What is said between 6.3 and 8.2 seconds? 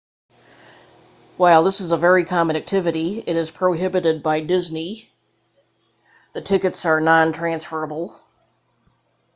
the tickets are non-transferable